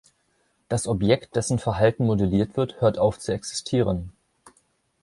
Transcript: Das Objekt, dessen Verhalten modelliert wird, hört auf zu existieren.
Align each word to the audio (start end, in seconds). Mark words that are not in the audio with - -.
Das 0.67 0.87
Objekt, 0.87 1.35
dessen 1.35 1.59
Verhalten 1.59 2.07
modelliert 2.07 2.57
wird, 2.57 2.81
hört 2.81 2.97
auf 2.97 3.19
zu 3.19 3.31
existieren. 3.33 4.11